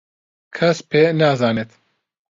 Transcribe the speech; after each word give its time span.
کەس 0.55 0.77
پێ 0.89 1.03
نازانێت. 1.19 1.69